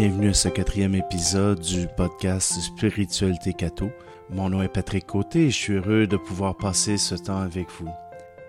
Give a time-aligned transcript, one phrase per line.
[0.00, 3.90] Bienvenue à ce quatrième épisode du podcast Spiritualité Cato.
[4.30, 7.66] Mon nom est Patrick Côté et je suis heureux de pouvoir passer ce temps avec
[7.78, 7.90] vous.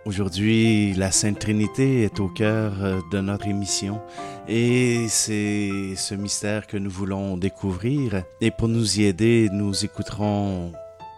[0.05, 3.99] Aujourd'hui, la Sainte Trinité est au cœur euh, de notre émission
[4.47, 8.23] et c'est ce mystère que nous voulons découvrir.
[8.39, 10.71] Et pour nous y aider, nous écouterons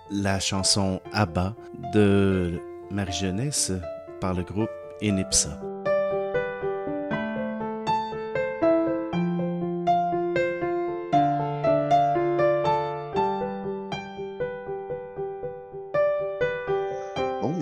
[0.09, 1.53] la chanson Abba
[1.93, 3.71] de Marie Jeunesse
[4.19, 5.61] par le groupe Enipsa.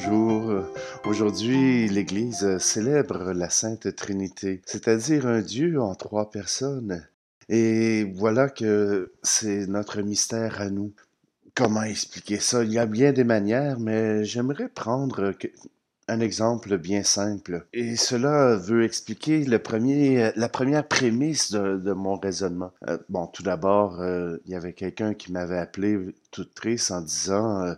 [0.03, 0.63] Bonjour.
[1.05, 7.05] Aujourd'hui, l'Église célèbre la Sainte Trinité, c'est-à-dire un Dieu en trois personnes.
[7.49, 10.91] Et voilà que c'est notre mystère à nous.
[11.53, 12.63] Comment expliquer ça?
[12.63, 15.34] Il y a bien des manières, mais j'aimerais prendre
[16.07, 17.67] un exemple bien simple.
[17.71, 22.71] Et cela veut expliquer le premier, la première prémisse de, mon raisonnement.
[22.87, 25.99] Euh, bon, tout d'abord, euh, il y avait quelqu'un qui m'avait appelé
[26.31, 27.76] tout triste en disant euh,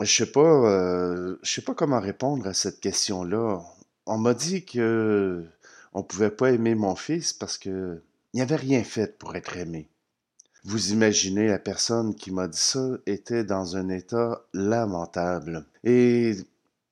[0.00, 3.60] je sais pas, euh, je sais pas comment répondre à cette question-là.
[4.06, 5.44] On m'a dit que
[5.92, 9.88] on pouvait pas aimer mon fils parce que il avait rien fait pour être aimé.
[10.64, 16.34] Vous imaginez la personne qui m'a dit ça était dans un état lamentable et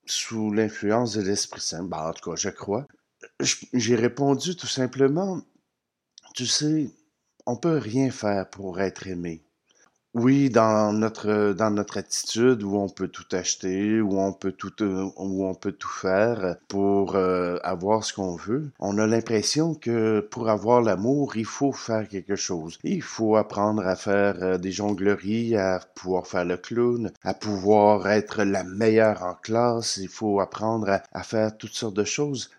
[0.05, 1.83] sous l'influence de l'Esprit Saint.
[1.83, 2.87] Ben, en tout cas, je crois.
[3.41, 5.41] J'ai répondu tout simplement,
[6.35, 6.91] tu sais,
[7.47, 9.43] on peut rien faire pour être aimé.
[10.15, 14.83] Oui, dans notre dans notre attitude où on peut tout acheter, où on peut tout
[14.83, 19.75] euh, où on peut tout faire pour euh, avoir ce qu'on veut, on a l'impression
[19.75, 22.79] que pour avoir l'amour, il faut faire quelque chose.
[22.85, 28.07] Il faut apprendre à faire euh, des jongleries, à pouvoir faire le clown, à pouvoir
[28.09, 29.99] être la meilleure en classe.
[29.99, 32.51] Il faut apprendre à faire toutes sortes de choses.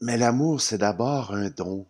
[0.00, 1.86] Mais l'amour, c'est d'abord un don.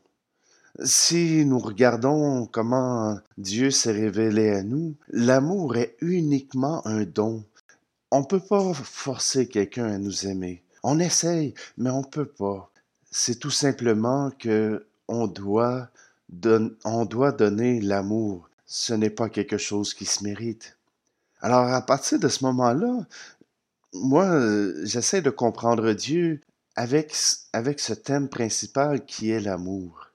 [0.85, 7.45] Si nous regardons comment Dieu s'est révélé à nous, l'amour est uniquement un don.
[8.11, 10.63] On ne peut pas forcer quelqu'un à nous aimer.
[10.83, 12.71] On essaye, mais on ne peut pas.
[13.11, 15.89] C'est tout simplement que on doit,
[16.85, 18.51] on doit donner l'amour.
[18.67, 20.77] Ce n'est pas quelque chose qui se mérite.
[21.41, 23.07] Alors à partir de ce moment-là,
[23.95, 24.29] moi,
[24.85, 26.41] j'essaie de comprendre Dieu
[26.75, 27.15] avec,
[27.55, 30.11] avec ce thème principal qui est l'amour.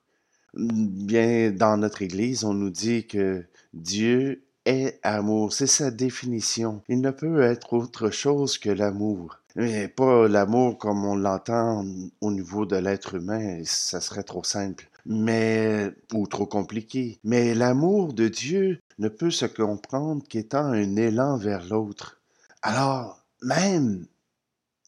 [0.53, 5.53] Bien, dans notre Église, on nous dit que Dieu est amour.
[5.53, 6.81] C'est sa définition.
[6.89, 9.38] Il ne peut être autre chose que l'amour.
[9.56, 11.85] Mais pas l'amour comme on l'entend
[12.22, 14.89] au niveau de l'être humain, ça serait trop simple.
[15.06, 17.19] Mais, ou trop compliqué.
[17.23, 22.22] Mais l'amour de Dieu ne peut se comprendre qu'étant un élan vers l'autre.
[22.62, 24.06] Alors, même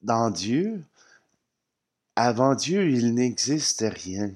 [0.01, 0.83] dans Dieu,
[2.15, 4.31] avant Dieu, il n'existe rien.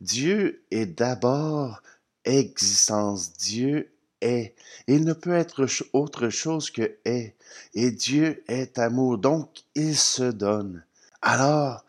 [0.00, 1.82] Dieu est d'abord
[2.24, 3.32] existence.
[3.32, 4.54] Dieu est.
[4.86, 7.34] Il ne peut être autre chose que est.
[7.74, 9.18] Et Dieu est amour.
[9.18, 10.84] Donc, il se donne.
[11.22, 11.84] Alors,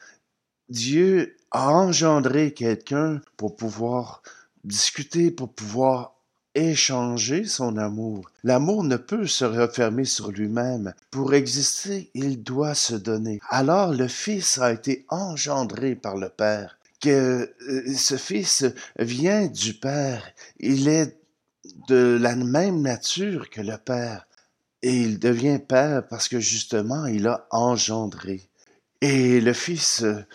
[0.69, 4.24] Dieu a engendré quelqu'un pour pouvoir
[4.64, 6.16] discuter, pour pouvoir
[6.56, 8.30] échanger son amour.
[8.44, 10.94] L'amour ne peut se refermer sur lui-même.
[11.12, 13.40] Pour exister, il doit se donner.
[13.50, 18.66] Alors le Fils a été engendré par le Père que euh, ce fils
[18.98, 20.24] vient du Père.
[20.60, 21.18] Il est
[21.88, 24.26] de la même nature que le Père.
[24.82, 28.50] Et il devient Père parce que justement, il a engendré.
[29.02, 30.26] Et le Fils euh,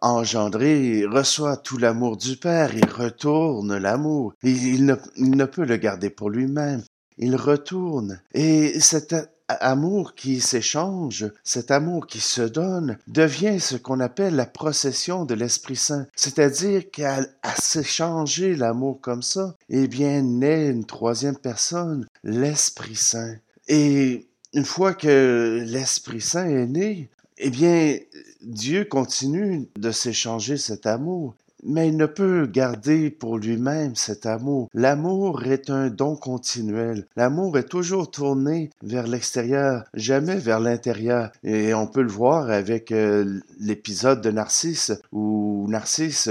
[0.00, 4.34] engendré reçoit tout l'amour du Père, il retourne l'amour.
[4.42, 6.82] Il, ne, il ne peut le garder pour lui-même.
[7.16, 8.20] Il retourne.
[8.32, 9.14] Et cette
[9.54, 15.34] amour qui s'échange, cet amour qui se donne, devient ce qu'on appelle la procession de
[15.34, 16.06] l'Esprit Saint.
[16.14, 17.20] C'est-à-dire qu'à
[17.58, 23.36] s'échanger l'amour comme ça, eh bien, naît une troisième personne, l'Esprit Saint.
[23.68, 27.08] Et une fois que l'Esprit Saint est né,
[27.38, 27.96] eh bien,
[28.42, 34.68] Dieu continue de s'échanger cet amour mais il ne peut garder pour lui-même cet amour.
[34.74, 37.06] L'amour est un don continuel.
[37.16, 41.30] L'amour est toujours tourné vers l'extérieur, jamais vers l'intérieur.
[41.44, 46.30] Et on peut le voir avec euh, l'épisode de Narcisse, où Narcisse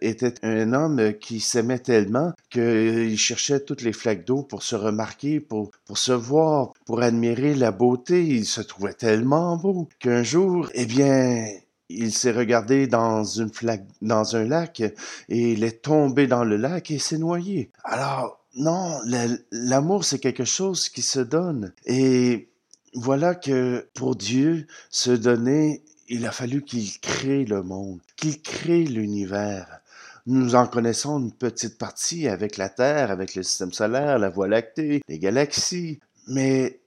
[0.00, 5.40] était un homme qui s'aimait tellement qu'il cherchait toutes les flaques d'eau pour se remarquer,
[5.40, 8.24] pour, pour se voir, pour admirer la beauté.
[8.24, 11.46] Il se trouvait tellement beau qu'un jour, eh bien,
[11.88, 13.50] il s'est regardé dans une
[14.02, 14.94] dans un lac et
[15.28, 17.70] il est tombé dans le lac et s'est noyé.
[17.84, 19.00] Alors, non,
[19.50, 21.72] l'amour, c'est quelque chose qui se donne.
[21.86, 22.48] Et
[22.94, 28.84] voilà que pour Dieu, se donner, il a fallu qu'il crée le monde, qu'il crée
[28.84, 29.80] l'univers.
[30.26, 34.48] Nous en connaissons une petite partie avec la Terre, avec le système solaire, la Voie
[34.48, 35.98] lactée, les galaxies.
[36.28, 36.80] Mais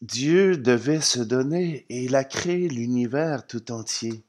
[0.00, 4.22] Dieu devait se donner et il a créé l'univers tout entier.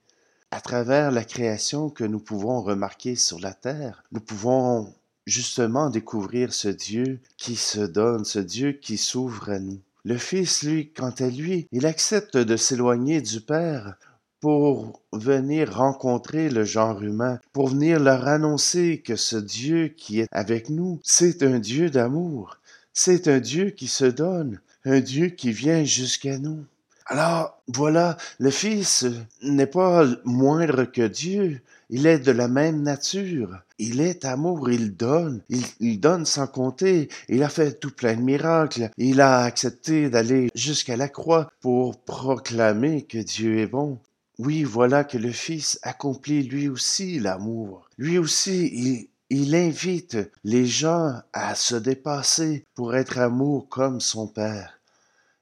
[0.51, 4.94] À travers la création que nous pouvons remarquer sur la Terre, nous pouvons
[5.28, 9.80] justement découvrir ce Dieu qui se donne, ce Dieu qui s'ouvre à nous.
[10.06, 13.96] Le Fils, lui, quant à lui, il accepte de s'éloigner du Père
[14.40, 20.28] pour venir rencontrer le genre humain, pour venir leur annoncer que ce Dieu qui est
[20.31, 22.57] avec nous, c'est un Dieu d'amour,
[22.94, 26.66] c'est un Dieu qui se donne, un Dieu qui vient jusqu'à nous.
[27.11, 29.03] Alors, voilà, le Fils
[29.41, 31.59] n'est pas moindre que Dieu,
[31.89, 33.63] il est de la même nature.
[33.79, 37.09] Il est amour, il donne, il, donne sans compter.
[37.27, 38.91] Il a fait tout plein de miracles.
[38.97, 43.97] Il a accepté d'aller jusqu'à la croix pour proclamer que Dieu est bon.
[44.38, 47.89] Oui, voilà que le Fils accomplit lui aussi l'amour.
[47.97, 54.79] Lui aussi, il invite les gens à se dépasser pour être amour comme son Père.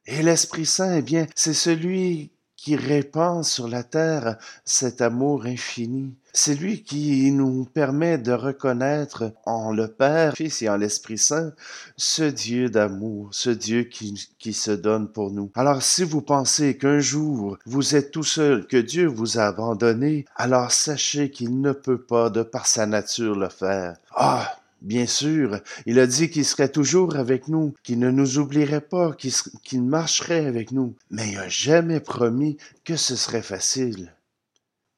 [0.08, 6.16] Et l'Esprit Saint, eh bien, c'est celui qui répand sur la terre cet amour infini.
[6.34, 11.54] C'est lui qui nous permet de reconnaître en le Père, Fils et en l'Esprit Saint
[11.98, 15.52] ce Dieu d'amour, ce Dieu qui, qui se donne pour nous.
[15.56, 20.26] Alors si vous pensez qu'un jour vous êtes tout seul, que Dieu vous a abandonné,
[20.36, 23.98] alors sachez qu'il ne peut pas de par sa nature le faire.
[24.12, 28.82] Ah, Bien sûr, il a dit qu'il serait toujours avec nous, qu'il ne nous oublierait
[28.82, 29.16] pas,
[29.64, 34.14] qu'il marcherait avec nous, mais il n'a jamais promis que ce serait facile.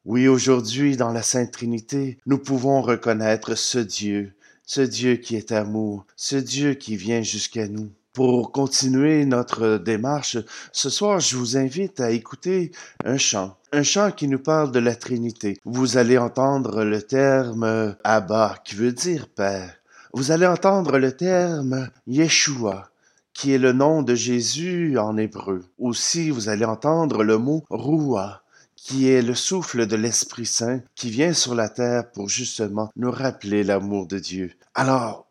[0.05, 4.33] Oui, aujourd'hui, dans la Sainte Trinité, nous pouvons reconnaître ce Dieu,
[4.65, 7.89] ce Dieu qui est amour, ce Dieu qui vient jusqu'à nous.
[8.13, 10.37] Pour continuer notre démarche,
[10.71, 12.71] ce soir, je vous invite à écouter
[13.05, 15.57] un chant, un chant qui nous parle de la Trinité.
[15.63, 19.75] Vous allez entendre le terme Abba, qui veut dire Père.
[20.13, 22.89] Vous allez entendre le terme Yeshua,
[23.33, 25.63] qui est le nom de Jésus en hébreu.
[25.77, 28.41] Aussi, vous allez entendre le mot Roua,
[28.75, 33.11] qui est le souffle de l'Esprit Saint qui vient sur la terre pour justement nous
[33.11, 34.53] rappeler l'amour de Dieu.
[34.73, 35.28] Alors,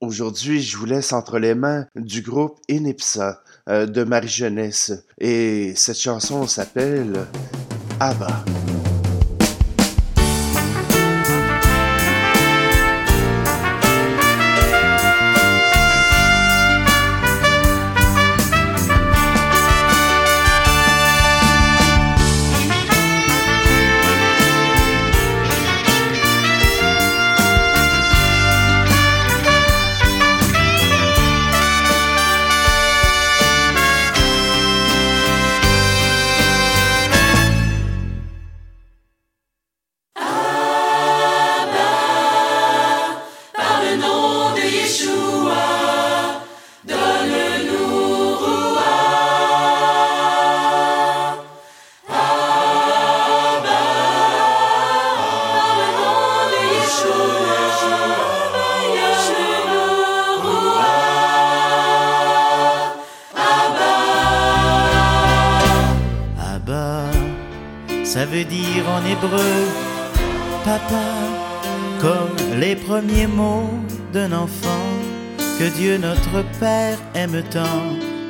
[0.00, 5.72] aujourd'hui, je vous laisse entre les mains du groupe Enipsa euh, de Marie Jeunesse et
[5.76, 7.26] cette chanson s'appelle
[8.00, 8.44] Abba.
[69.10, 69.54] Hébreu
[70.64, 71.08] papa,
[72.00, 73.70] comme les premiers mots
[74.12, 74.88] d'un enfant
[75.58, 77.86] que Dieu notre Père aime tant.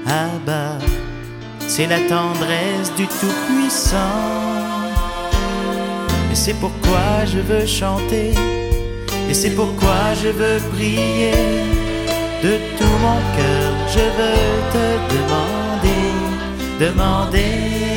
[0.07, 0.79] Abba,
[1.67, 4.25] c'est la tendresse du Tout-Puissant.
[6.33, 8.33] Et c'est pourquoi je veux chanter,
[9.29, 11.33] et c'est pourquoi je veux prier.
[12.43, 16.13] De tout mon cœur, je veux te demander,
[16.79, 17.88] demander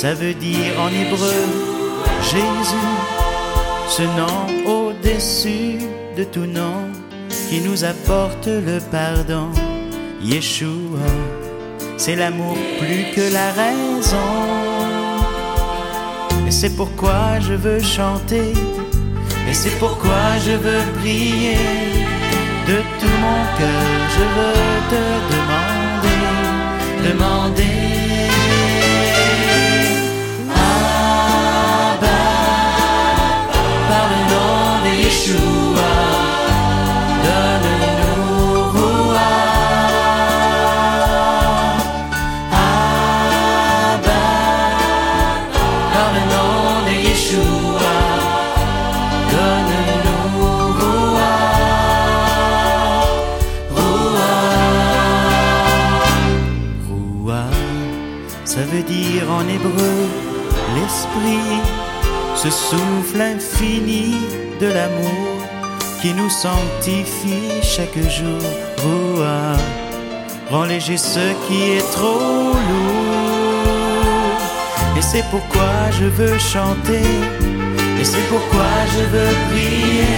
[0.00, 1.40] ça veut dire en hébreu
[2.22, 2.94] Jésus,
[3.88, 5.78] ce nom au-dessus
[6.16, 6.86] de tout nom
[7.48, 9.48] qui nous apporte le pardon.
[10.22, 11.08] Yeshua,
[11.96, 14.30] c'est l'amour plus que la raison.
[16.46, 18.52] Et c'est pourquoi je veux chanter,
[19.48, 21.58] et c'est pourquoi je veux prier.
[22.68, 23.84] De tout mon cœur,
[24.16, 25.02] je veux te
[25.34, 26.20] demander,
[27.08, 27.87] demander.
[62.34, 64.14] Ce souffle infini
[64.60, 65.38] de l'amour
[66.00, 68.42] qui nous sanctifie chaque jour.
[68.82, 69.56] Roua,
[70.50, 73.18] rend léger ce qui est trop lourd.
[74.96, 77.10] Et c'est pourquoi je veux chanter,
[78.00, 80.14] et c'est pourquoi je veux prier.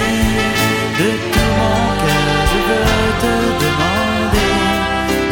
[0.99, 2.85] De tout mon cœur, je veux
[3.23, 4.53] te demander,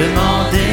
[0.01, 0.68] demander.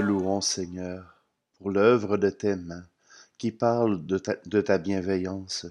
[0.00, 1.22] Louons, Seigneur,
[1.58, 2.84] pour l'œuvre de tes mains
[3.38, 5.66] qui parle de ta, de ta bienveillance.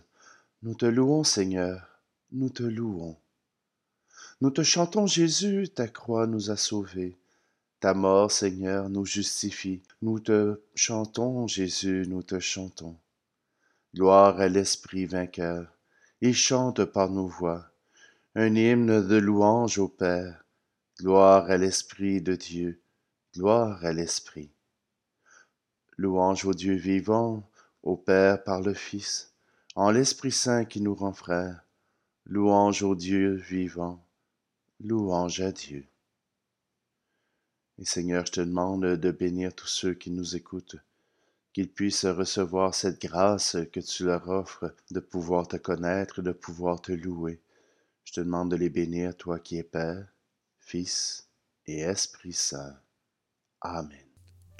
[0.63, 1.87] Nous te louons, Seigneur,
[2.31, 3.17] nous te louons.
[4.41, 7.17] Nous te chantons, Jésus, ta croix nous a sauvés.
[7.79, 9.83] Ta mort, Seigneur, nous justifie.
[10.01, 12.95] Nous te chantons, Jésus, nous te chantons.
[13.93, 15.71] Gloire à l'Esprit vainqueur.
[16.21, 17.69] Il chante par nos voix
[18.39, 20.43] un hymne de louange au Père.
[20.99, 22.79] Gloire à l'Esprit de Dieu.
[23.33, 24.51] Gloire à l'Esprit.
[25.97, 27.46] Louange au Dieu vivant,
[27.87, 29.31] au Père par le Fils,
[29.75, 31.63] en l'Esprit Saint qui nous rend frères.
[32.25, 34.03] Louange au Dieu vivant.
[34.83, 35.87] Louange à Dieu.
[37.79, 40.75] Et Seigneur, je te demande de bénir tous ceux qui nous écoutent,
[41.53, 46.81] qu'ils puissent recevoir cette grâce que tu leur offres de pouvoir te connaître, de pouvoir
[46.81, 47.39] te louer.
[48.03, 50.05] Je te demande de les bénir, toi qui es Père,
[50.59, 51.29] Fils
[51.65, 52.75] et Esprit Saint.
[53.61, 54.06] Amen.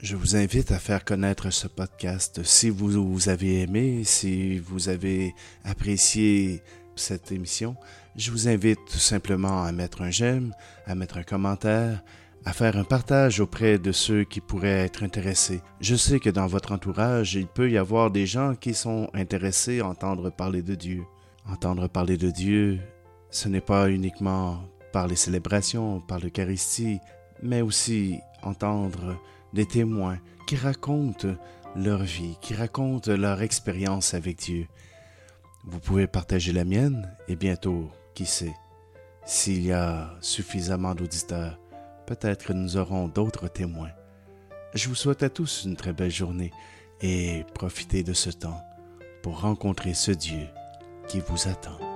[0.03, 2.43] Je vous invite à faire connaître ce podcast.
[2.43, 6.61] Si vous, vous avez aimé, si vous avez apprécié
[6.95, 7.75] cette émission,
[8.15, 10.53] je vous invite tout simplement à mettre un j'aime,
[10.85, 12.03] à mettre un commentaire,
[12.45, 15.61] à faire un partage auprès de ceux qui pourraient être intéressés.
[15.81, 19.79] Je sais que dans votre entourage, il peut y avoir des gens qui sont intéressés
[19.79, 21.05] à entendre parler de Dieu.
[21.49, 22.79] Entendre parler de Dieu,
[23.31, 24.61] ce n'est pas uniquement
[24.93, 26.99] par les célébrations, par l'Eucharistie,
[27.41, 29.19] mais aussi entendre
[29.53, 31.35] des témoins qui racontent
[31.75, 34.67] leur vie, qui racontent leur expérience avec Dieu.
[35.65, 38.55] Vous pouvez partager la mienne et bientôt, qui sait,
[39.25, 41.59] s'il y a suffisamment d'auditeurs,
[42.05, 43.91] peut-être nous aurons d'autres témoins.
[44.73, 46.51] Je vous souhaite à tous une très belle journée
[47.01, 48.61] et profitez de ce temps
[49.21, 50.47] pour rencontrer ce Dieu
[51.07, 51.86] qui vous attend.